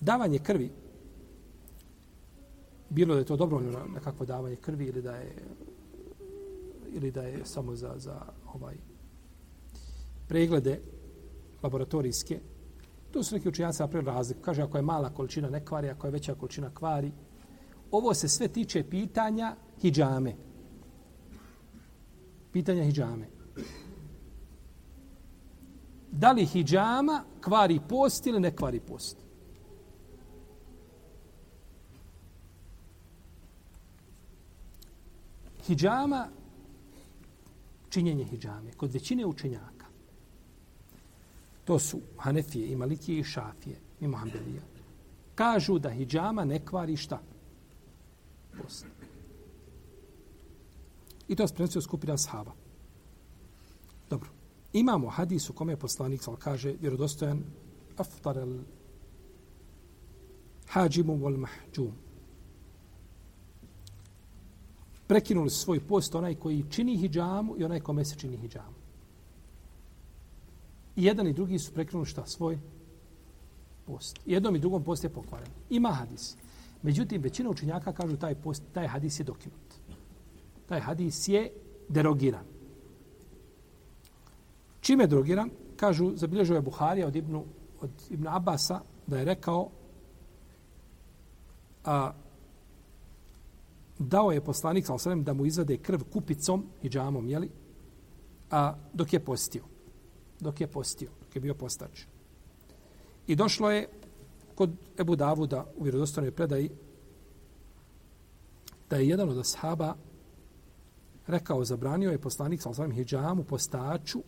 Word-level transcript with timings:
davanje 0.00 0.38
krvi, 0.38 0.70
bilo 2.90 3.14
da 3.14 3.20
je 3.20 3.26
to 3.26 3.36
dobrovoljno 3.36 3.78
nekakvo 3.94 4.26
davanje 4.26 4.56
krvi 4.56 4.84
ili 4.84 5.02
da 5.02 5.16
je 5.16 5.34
ili 6.92 7.10
da 7.10 7.22
je 7.22 7.40
samo 7.44 7.76
za, 7.76 7.94
za 7.96 8.20
ovaj 8.54 8.76
preglede 10.28 10.80
laboratorijske, 11.62 12.40
to 13.10 13.22
su 13.22 13.34
neki 13.34 13.48
učinjaci 13.48 13.82
napravili 13.82 14.14
razliku. 14.14 14.40
Kaže, 14.42 14.62
ako 14.62 14.78
je 14.78 14.82
mala 14.82 15.10
količina 15.10 15.50
ne 15.50 15.64
kvari, 15.64 15.88
ako 15.88 16.06
je 16.06 16.10
veća 16.10 16.34
količina 16.34 16.70
kvari. 16.74 17.12
Ovo 17.90 18.14
se 18.14 18.28
sve 18.28 18.48
tiče 18.48 18.84
pitanja 18.90 19.56
hijjame. 19.80 20.34
Pitanja 22.52 22.84
hijjame. 22.84 23.28
Da 26.12 26.32
li 26.32 26.44
hijjama 26.44 27.24
kvari 27.40 27.80
post 27.88 28.26
ili 28.26 28.40
ne 28.40 28.56
kvari 28.56 28.80
post? 28.80 29.25
Hidžama, 35.66 36.28
činjenje 37.90 38.24
hidžame, 38.24 38.72
kod 38.72 38.92
većine 38.92 39.26
učenjaka, 39.26 39.86
to 41.64 41.78
su 41.78 42.00
Hanefije 42.18 42.68
i 42.68 42.76
Malikije 42.76 43.20
i 43.20 43.24
Šafije 43.24 43.80
i 44.00 44.08
Mohamelija, 44.08 44.62
kažu 45.34 45.78
da 45.78 45.90
hidžama 45.90 46.44
ne 46.44 46.64
kvari 46.64 46.96
šta? 46.96 47.20
Post. 48.62 48.86
I 51.28 51.36
to 51.36 51.42
je 51.42 51.48
sprenosio 51.48 51.82
skupina 51.82 52.16
sahaba. 52.16 52.52
Dobro. 54.10 54.30
Imamo 54.72 55.08
hadis 55.08 55.50
u 55.50 55.52
kome 55.52 55.72
je 55.72 55.76
poslanik 55.76 56.22
sal 56.22 56.36
kaže 56.36 56.74
vjerodostojan 56.80 57.42
aftar 57.96 58.38
al 58.38 58.58
hađimu 60.68 61.16
wal 61.18 61.36
mahđum. 61.36 61.92
Prekinuli 65.06 65.50
svoj 65.50 65.80
post 65.80 66.14
onaj 66.14 66.34
koji 66.34 66.64
čini 66.70 66.96
hijjamu 66.96 67.54
i 67.58 67.64
onaj 67.64 67.80
kome 67.80 68.04
se 68.04 68.16
čini 68.18 68.36
hijjamu. 68.36 68.76
I 70.96 71.04
jedan 71.04 71.26
i 71.26 71.32
drugi 71.32 71.58
su 71.58 71.72
prekinuli 71.72 72.06
šta? 72.06 72.26
Svoj 72.26 72.58
post. 73.86 74.20
Jednom 74.26 74.56
i 74.56 74.58
drugom 74.58 74.84
post 74.84 75.04
je 75.04 75.10
pokvaren. 75.10 75.50
Ima 75.70 75.90
hadis. 75.90 76.36
Međutim, 76.82 77.22
većina 77.22 77.50
učenjaka 77.50 77.92
kažu 77.92 78.16
taj, 78.16 78.34
post, 78.34 78.62
taj 78.72 78.86
hadis 78.86 79.20
je 79.20 79.24
dokinut. 79.24 79.74
Taj 80.66 80.80
hadis 80.80 81.28
je 81.28 81.50
derogiran. 81.88 82.44
Čime 84.80 85.04
je 85.04 85.08
derogiran? 85.08 85.50
Kažu, 85.76 86.12
zabilježio 86.16 86.54
je 86.54 86.62
Buharija 86.62 87.06
od 87.06 87.16
Ibnu, 87.16 87.44
od 87.80 87.90
Ibnu 88.10 88.30
Abasa 88.30 88.80
da 89.06 89.18
je 89.18 89.24
rekao 89.24 89.70
a, 91.84 92.12
dao 93.98 94.32
je 94.32 94.44
poslanik 94.44 94.86
sa 94.86 95.14
da 95.14 95.32
mu 95.32 95.46
izvade 95.46 95.76
krv 95.76 96.00
kupicom 96.12 96.66
i 96.82 96.88
džamom, 96.88 97.28
jeli? 97.28 97.50
A, 98.50 98.74
dok 98.92 99.12
je 99.12 99.24
postio. 99.24 99.62
Dok 100.40 100.60
je 100.60 100.66
postio, 100.66 101.10
dok 101.20 101.36
je 101.36 101.40
bio 101.40 101.54
postač. 101.54 102.04
I 103.26 103.36
došlo 103.36 103.70
je 103.70 103.88
kod 104.54 104.70
Ebu 104.98 105.16
Davuda 105.16 105.66
u 105.76 105.82
vjerodostojnoj 105.82 106.30
predaji 106.30 106.70
da 108.90 108.96
je 108.96 109.08
jedan 109.08 109.28
od 109.28 109.38
ashaba 109.38 109.94
rekao, 111.26 111.64
zabranio 111.64 112.10
je 112.10 112.18
poslanik 112.18 112.62
sa 112.62 112.70
osvrame 112.70 112.94
hijjamu 112.94 113.44
postaču 113.44 114.22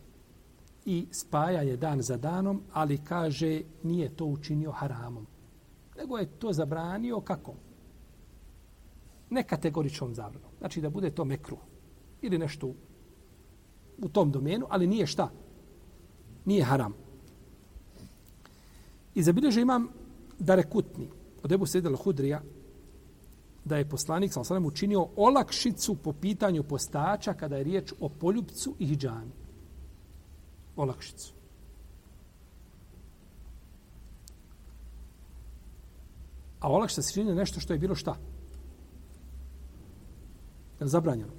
i 0.85 1.07
spajanje 1.11 1.77
dan 1.77 2.01
za 2.01 2.17
danom, 2.17 2.63
ali 2.73 2.97
kaže 2.97 3.61
nije 3.83 4.15
to 4.15 4.25
učinio 4.25 4.71
haramom. 4.71 5.27
Nego 5.97 6.17
je 6.17 6.25
to 6.25 6.53
zabranio 6.53 7.21
kako? 7.21 7.53
Ne 9.29 9.43
kategoričnom 9.43 10.15
zabranom. 10.15 10.51
Znači 10.59 10.81
da 10.81 10.89
bude 10.89 11.11
to 11.11 11.25
mekru. 11.25 11.57
Ili 12.21 12.37
nešto 12.37 12.73
u 13.97 14.09
tom 14.09 14.31
domenu, 14.31 14.65
ali 14.69 14.87
nije 14.87 15.07
šta? 15.07 15.31
Nije 16.45 16.63
haram. 16.63 16.93
I 19.15 19.23
zabilježe 19.23 19.61
imam 19.61 19.87
Darekutni 20.39 21.09
od 21.43 21.51
Ebu 21.51 21.65
Sedel 21.65 21.95
Hudrija 21.95 22.41
da 23.65 23.77
je 23.77 23.89
poslanik 23.89 24.33
sa 24.33 24.59
učinio 24.65 25.07
olakšicu 25.15 25.95
po 25.95 26.13
pitanju 26.13 26.63
postača 26.63 27.33
kada 27.33 27.57
je 27.57 27.63
riječ 27.63 27.93
o 27.99 28.09
poljupcu 28.09 28.75
i 28.79 28.85
hijđami 28.85 29.31
olakšicu. 30.75 31.33
A 36.59 36.71
olakšica 36.71 37.01
se 37.01 37.13
čini 37.13 37.35
nešto 37.35 37.59
što 37.59 37.73
je 37.73 37.79
bilo 37.79 37.95
šta? 37.95 38.15
Je 40.79 40.83
li 40.83 40.89
zabranjeno? 40.89 41.31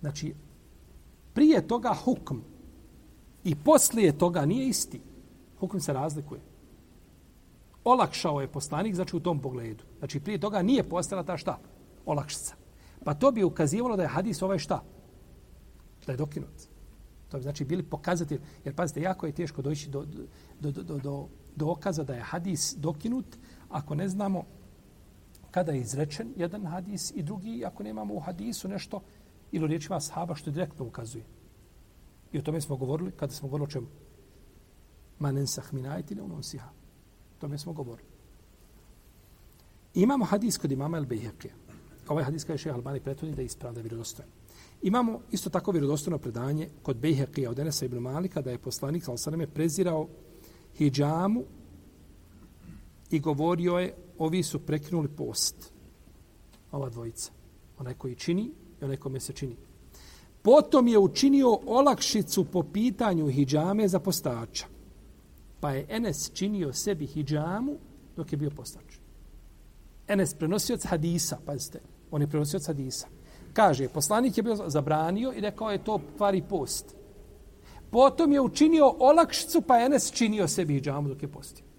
Znači, 0.00 0.34
prije 1.34 1.66
toga 1.66 1.94
hukm 2.04 2.38
i 3.44 3.54
poslije 3.54 4.18
toga 4.18 4.46
nije 4.46 4.68
isti. 4.68 5.00
Hukm 5.60 5.78
se 5.78 5.92
razlikuje. 5.92 6.40
Olakšao 7.84 8.40
je 8.40 8.52
poslanik, 8.52 8.94
znači 8.94 9.16
u 9.16 9.20
tom 9.20 9.38
pogledu. 9.38 9.84
Znači, 9.98 10.20
prije 10.20 10.40
toga 10.40 10.62
nije 10.62 10.88
postala 10.88 11.22
ta 11.22 11.36
šta? 11.36 11.58
Olakšica. 12.06 12.54
Pa 13.04 13.14
to 13.14 13.32
bi 13.32 13.44
ukazivalo 13.44 13.96
da 13.96 14.02
je 14.02 14.08
hadis 14.08 14.42
ovaj 14.42 14.58
šta? 14.58 14.82
Da 16.06 16.12
je 16.12 16.16
dokinut. 16.16 16.72
To 17.28 17.36
bi 17.36 17.42
znači 17.42 17.64
bili 17.64 17.82
pokazatelj, 17.82 18.40
jer 18.64 18.74
pazite, 18.74 19.00
jako 19.00 19.26
je 19.26 19.32
teško 19.32 19.62
doći 19.62 19.90
do, 19.90 20.04
do, 20.60 20.70
do, 20.70 20.82
do, 20.82 20.98
do, 20.98 21.28
do 21.56 21.70
okaza 21.70 22.04
da 22.04 22.14
je 22.14 22.22
hadis 22.22 22.74
dokinut, 22.78 23.26
ako 23.68 23.94
ne 23.94 24.08
znamo 24.08 24.44
kada 25.52 25.72
je 25.72 25.80
izrečen 25.80 26.32
jedan 26.36 26.66
hadis 26.66 27.12
i 27.14 27.22
drugi, 27.22 27.64
ako 27.64 27.82
nemamo 27.82 28.14
u 28.14 28.20
hadisu 28.20 28.68
nešto, 28.68 29.00
ili 29.52 29.64
u 29.64 29.68
riječima 29.68 30.00
sahaba 30.00 30.34
što 30.34 30.50
direktno 30.50 30.86
ukazuje. 30.86 31.24
I 32.32 32.38
o 32.38 32.42
tome 32.42 32.60
smo 32.60 32.76
govorili 32.76 33.12
kada 33.12 33.32
smo 33.32 33.48
govorili 33.48 33.64
o 33.64 33.70
čemu? 33.70 33.86
Manen 35.18 35.46
sahminajt 35.46 36.10
ili 36.10 36.20
unon 36.20 36.42
siha. 36.42 36.68
O 37.36 37.40
tome 37.40 37.58
smo 37.58 37.72
govorili. 37.72 38.08
Imamo 39.94 40.24
hadis 40.24 40.58
kod 40.58 40.72
imama 40.72 40.96
El 40.96 41.06
Bejheke. 41.06 41.50
Ovaj 42.08 42.24
hadis 42.24 42.44
kada 42.44 42.54
je 42.54 42.58
šeha 42.58 42.76
Albani 42.76 43.00
pretvodni 43.00 43.36
da 43.36 43.42
je 43.42 43.46
ispravda 43.46 43.80
vjerodostojan. 43.80 44.30
Imamo 44.82 45.20
isto 45.30 45.50
tako 45.50 45.70
vjerodostojno 45.70 46.18
predanje 46.18 46.68
kod 46.82 46.96
Bejheqija 46.96 47.48
od 47.48 47.58
Enesa 47.58 47.84
ibn 47.84 47.98
Malika 47.98 48.42
da 48.42 48.50
je 48.50 48.58
poslanik 48.58 49.08
al 49.08 49.16
prezirao 49.54 50.08
hijjamu 50.76 51.44
i 53.10 53.20
govorio 53.20 53.78
je 53.78 53.94
ovi 54.24 54.42
su 54.42 54.58
prekinuli 54.58 55.08
post. 55.08 55.72
Ova 56.72 56.88
dvojica. 56.88 57.32
Onaj 57.78 57.94
koji 57.94 58.14
čini 58.14 58.50
i 58.80 58.84
onaj 58.84 58.96
kome 58.96 59.20
se 59.20 59.32
čini. 59.32 59.56
Potom 60.42 60.88
je 60.88 60.98
učinio 60.98 61.58
olakšicu 61.66 62.44
po 62.44 62.62
pitanju 62.62 63.26
hidžame 63.26 63.88
za 63.88 63.98
postača. 63.98 64.66
Pa 65.60 65.70
je 65.70 65.86
Enes 65.88 66.30
činio 66.34 66.72
sebi 66.72 67.06
hidžamu 67.06 67.76
dok 68.16 68.32
je 68.32 68.36
bio 68.38 68.50
postač. 68.50 68.98
Enes 70.08 70.34
prenosioc 70.34 70.84
hadisa, 70.84 71.38
pazite, 71.46 71.80
on 72.10 72.20
je 72.20 72.26
prenosioc 72.26 72.66
hadisa. 72.66 73.06
Kaže, 73.52 73.88
poslanik 73.88 74.36
je 74.36 74.42
bio 74.42 74.56
zabranio 74.66 75.32
i 75.36 75.40
rekao 75.40 75.70
je 75.70 75.84
to 75.84 76.00
kvari 76.16 76.42
post. 76.48 76.94
Potom 77.90 78.32
je 78.32 78.40
učinio 78.40 78.94
olakšicu, 78.98 79.60
pa 79.62 79.76
je 79.76 79.86
Enes 79.86 80.12
činio 80.12 80.48
sebi 80.48 80.74
hijjamu 80.74 81.08
dok 81.08 81.22
je 81.22 81.28
postio. 81.28 81.71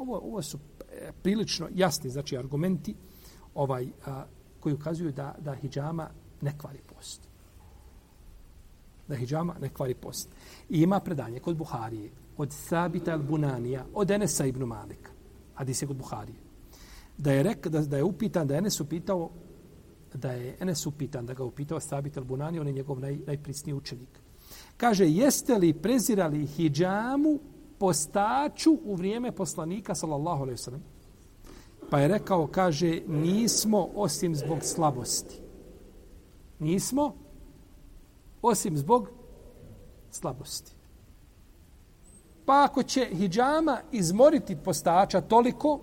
Ovo, 0.00 0.16
ovo 0.16 0.42
su 0.42 0.58
e, 0.92 1.12
prilično 1.22 1.68
jasni 1.74 2.10
znači 2.10 2.38
argumenti 2.38 2.94
ovaj 3.54 3.88
a, 4.06 4.24
koji 4.60 4.74
ukazuju 4.74 5.12
da, 5.12 5.34
da 5.38 5.54
hijjama 5.54 6.10
ne 6.40 6.58
kvari 6.58 6.78
post. 6.94 7.28
Da 9.08 9.16
hijjama 9.16 9.56
ne 9.60 9.68
kvari 9.68 9.94
post. 9.94 10.28
I 10.68 10.82
ima 10.82 11.00
predanje 11.00 11.40
kod 11.40 11.56
Buharije, 11.56 12.10
od 12.36 12.52
Sabita 12.52 13.18
al-Bunanija, 13.18 13.84
od 13.94 14.10
Enesa 14.10 14.46
ibn 14.46 14.64
Malika. 14.64 15.10
Hadis 15.54 15.82
je 15.82 15.86
kod 15.86 15.96
Buharije. 15.96 16.38
Da 17.18 17.32
je, 17.32 17.42
rek, 17.42 17.68
da, 17.68 17.80
da 17.80 17.96
je 17.96 18.04
upitan, 18.04 18.46
da 18.46 18.54
je 18.54 18.58
Enes 18.58 18.80
upitao 18.80 19.30
da 20.14 20.32
je 20.32 20.56
Enes 20.60 20.86
upitan, 20.86 21.26
da 21.26 21.34
ga 21.34 21.44
upitao 21.44 21.80
Sabit 21.80 22.16
al-Bunani, 22.16 22.60
on 22.60 22.66
je 22.66 22.72
njegov 22.72 23.00
naj, 23.00 23.18
najprisniji 23.26 23.74
učenik. 23.74 24.20
Kaže, 24.76 25.06
jeste 25.08 25.54
li 25.54 25.72
prezirali 25.72 26.46
hijjamu 26.46 27.38
postaču 27.80 28.78
u 28.84 28.94
vrijeme 28.94 29.32
poslanika, 29.32 29.94
sallallahu 29.94 30.42
alaihi 30.42 30.58
sallam? 30.58 30.82
Pa 31.90 32.00
je 32.00 32.08
rekao, 32.08 32.46
kaže, 32.46 33.00
nismo 33.08 33.88
osim 33.94 34.34
zbog 34.34 34.58
slabosti. 34.62 35.40
Nismo 36.58 37.14
osim 38.42 38.76
zbog 38.76 39.08
slabosti. 40.10 40.74
Pa 42.44 42.64
ako 42.64 42.82
će 42.82 43.08
hijjama 43.12 43.80
izmoriti 43.92 44.56
postača 44.56 45.20
toliko, 45.20 45.80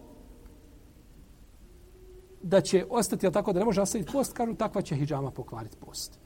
da 2.43 2.61
će 2.61 2.85
ostati, 2.89 3.25
ali 3.25 3.33
tako 3.33 3.53
da 3.53 3.59
ne 3.59 3.65
može 3.65 3.81
ostaviti 3.81 4.11
post, 4.11 4.33
kažu 4.33 4.55
takva 4.55 4.81
će 4.81 4.95
hijjama 4.95 5.31
pokvariti 5.31 5.77
post. 5.77 6.19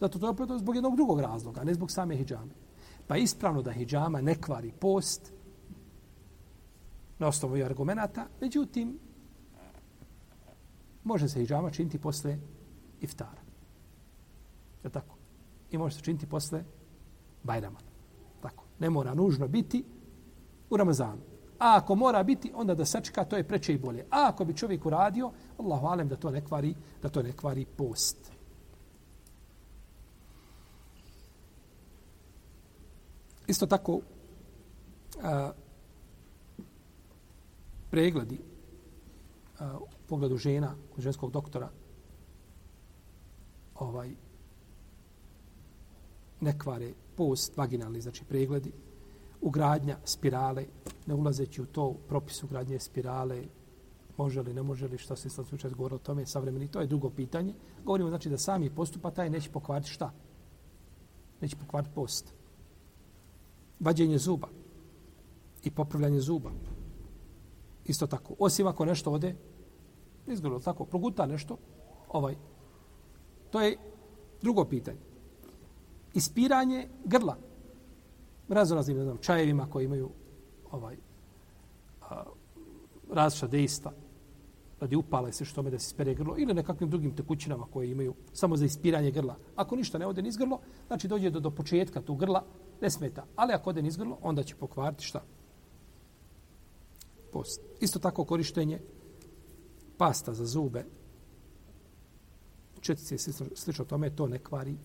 Zato 0.00 0.18
to 0.18 0.26
je 0.26 0.30
opet 0.30 0.48
zbog 0.58 0.74
jednog 0.74 0.96
drugog 0.96 1.20
razloga, 1.20 1.64
ne 1.64 1.74
zbog 1.74 1.90
same 1.90 2.16
hijjame. 2.16 2.54
Pa 3.06 3.16
je 3.16 3.22
ispravno 3.22 3.62
da 3.62 3.72
hijjama 3.72 4.20
ne 4.20 4.34
kvari 4.34 4.72
post 4.80 5.32
na 7.18 7.28
osnovu 7.28 7.56
i 7.56 7.64
argumenta, 7.64 8.26
međutim, 8.40 8.98
može 11.04 11.28
se 11.28 11.38
hijjama 11.38 11.70
činiti 11.70 11.98
posle 11.98 12.38
iftara. 13.00 13.42
Je 14.84 14.90
tako? 14.90 15.16
I 15.70 15.78
može 15.78 15.96
se 15.96 16.02
činiti 16.02 16.26
posle 16.26 16.64
bajrama. 17.42 17.78
Tako. 18.40 18.64
Ne 18.78 18.90
mora 18.90 19.14
nužno 19.14 19.48
biti 19.48 19.84
u 20.70 20.76
Ramazanu. 20.76 21.22
A 21.58 21.76
ako 21.76 21.94
mora 21.94 22.22
biti, 22.22 22.52
onda 22.54 22.74
da 22.74 22.84
sačeka, 22.84 23.24
to 23.24 23.36
je 23.36 23.48
preče 23.48 23.74
i 23.74 23.78
bolje. 23.78 24.06
A 24.10 24.28
ako 24.28 24.44
bi 24.44 24.56
čovjek 24.56 24.86
uradio, 24.86 25.30
Allahu 25.58 25.86
alem 25.86 26.08
da 26.08 26.16
to 26.16 26.30
ne 26.30 26.44
kvari, 26.44 26.74
da 27.02 27.08
to 27.08 27.22
ne 27.22 27.32
kvari 27.32 27.64
post. 27.64 28.32
Isto 33.52 33.66
tako, 33.66 34.00
a, 35.22 35.50
pregledi 37.90 38.38
a, 39.58 39.78
u 39.78 39.86
pogledu 40.08 40.36
žena, 40.36 40.74
kod 40.94 41.04
ženskog 41.04 41.30
doktora, 41.30 41.68
ovaj, 43.74 44.14
nekvare, 46.40 46.94
post, 47.16 47.56
vaginalni, 47.56 48.00
znači 48.00 48.24
pregledi, 48.24 48.72
ugradnja 49.40 49.98
spirale, 50.04 50.64
ne 51.06 51.14
ulazeći 51.14 51.62
u 51.62 51.66
to 51.66 51.94
propis 52.08 52.42
ugradnje 52.42 52.78
spirale, 52.78 53.44
može 54.16 54.42
li, 54.42 54.54
ne 54.54 54.62
može 54.62 54.88
li, 54.88 54.98
što 54.98 55.16
se 55.16 55.30
sad 55.30 55.46
slučaj 55.46 55.70
govorilo 55.70 55.96
o 55.96 56.06
tome, 56.06 56.26
savremeni, 56.26 56.70
to 56.70 56.80
je 56.80 56.86
drugo 56.86 57.10
pitanje. 57.10 57.54
Govorimo 57.84 58.08
znači 58.08 58.30
da 58.30 58.38
sami 58.38 58.70
postupa 58.70 59.10
taj 59.10 59.30
neće 59.30 59.50
pokvariti 59.50 59.90
šta? 59.90 60.12
Neće 61.40 61.56
pokvariti 61.56 61.94
post. 61.94 62.34
Vađenje 63.82 64.18
zuba 64.18 64.48
i 65.64 65.70
popravljanje 65.70 66.20
zuba. 66.20 66.50
Isto 67.84 68.06
tako. 68.06 68.34
Osim 68.38 68.66
ako 68.66 68.84
nešto 68.84 69.12
ode, 69.12 69.34
izgleda 70.26 70.60
tako, 70.60 70.84
proguta 70.84 71.26
nešto, 71.26 71.58
ovaj, 72.08 72.36
to 73.50 73.60
je 73.60 73.76
drugo 74.42 74.64
pitanje. 74.64 74.98
Ispiranje 76.14 76.88
grla, 77.04 77.36
raznoraznim 78.48 78.96
ne 78.96 79.02
znam, 79.02 79.18
čajevima 79.18 79.70
koji 79.70 79.84
imaju 79.84 80.10
ovaj 80.70 80.96
a, 82.10 82.22
različita 83.10 83.46
dejstva 83.46 83.92
radi 84.82 84.96
upale 84.96 85.32
se 85.32 85.44
što 85.44 85.62
me 85.62 85.70
da 85.70 85.78
se 85.78 85.86
ispere 85.86 86.14
grlo 86.14 86.34
ili 86.38 86.54
nekakvim 86.54 86.90
drugim 86.90 87.14
tekućinama 87.16 87.66
koje 87.72 87.90
imaju 87.90 88.14
samo 88.32 88.56
za 88.56 88.64
ispiranje 88.64 89.10
grla. 89.10 89.36
Ako 89.56 89.76
ništa 89.76 89.98
ne 89.98 90.06
ode 90.06 90.22
niz 90.22 90.36
grlo, 90.36 90.58
znači 90.86 91.08
dođe 91.08 91.30
do, 91.30 91.40
do 91.40 91.50
početka 91.50 92.02
tu 92.02 92.14
grla, 92.14 92.44
ne 92.82 92.90
smeta. 92.90 93.26
Ali 93.36 93.52
ako 93.52 93.70
ode 93.70 93.82
nizgrlo, 93.82 94.18
onda 94.22 94.42
će 94.42 94.56
pokvariti 94.56 95.04
šta? 95.04 95.22
Post. 97.32 97.60
Isto 97.80 97.98
tako 97.98 98.24
korištenje 98.24 98.80
pasta 99.98 100.34
za 100.34 100.46
zube. 100.46 100.84
Četice 102.80 103.18
slično, 103.18 103.46
slično 103.54 103.84
tome, 103.84 104.16
to 104.16 104.28
ne 104.28 104.38
kvari 104.38 104.76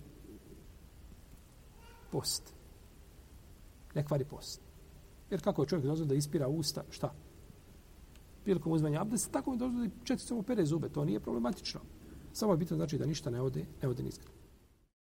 post 2.12 2.58
ne 3.98 4.04
kvari 4.04 4.24
post. 4.24 4.60
Jer 5.30 5.42
kako 5.42 5.62
je 5.62 5.68
čovjek 5.68 5.86
dozvoljeno 5.86 6.08
da 6.08 6.14
ispira 6.14 6.48
usta, 6.48 6.84
šta? 6.90 7.12
Prilikom 8.44 8.72
uzmanja 8.72 9.00
abdesta, 9.00 9.32
tako 9.32 9.52
je 9.52 9.58
dozvoljeno 9.58 9.86
da 9.86 10.04
četica 10.04 10.34
mu 10.34 10.42
pere 10.42 10.64
zube. 10.64 10.88
To 10.88 11.04
nije 11.04 11.20
problematično. 11.20 11.80
Samo 12.32 12.52
je 12.52 12.56
bitno 12.56 12.76
znači 12.76 12.98
da 12.98 13.06
ništa 13.06 13.30
ne 13.30 13.40
ode, 13.40 13.66
ne 13.82 13.88
ode 13.88 14.02
nizgrlo. 14.02 14.37